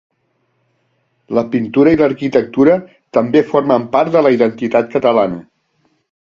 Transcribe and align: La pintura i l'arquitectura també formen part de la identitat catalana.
La 1.37 1.43
pintura 1.51 1.93
i 1.95 1.99
l'arquitectura 1.99 2.79
també 3.19 3.45
formen 3.53 3.87
part 3.93 4.11
de 4.17 4.25
la 4.29 4.33
identitat 4.39 4.91
catalana. 4.97 5.39